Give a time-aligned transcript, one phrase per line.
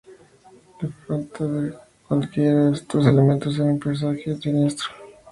[0.79, 1.75] La falta de
[2.07, 4.87] cualquiera de estos elementos era un presagio siniestro.